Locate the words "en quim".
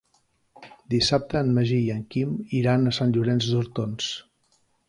1.97-2.33